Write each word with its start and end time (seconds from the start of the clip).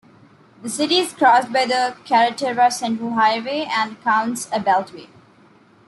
The 0.63 0.69
city 0.69 0.97
is 0.97 1.13
crossed 1.13 1.53
by 1.53 1.65
the 1.67 1.95
Carretera 2.05 2.71
Central 2.73 3.11
highway 3.11 3.67
and 3.71 4.01
counts 4.03 4.47
a 4.47 4.59
beltway. 4.59 5.09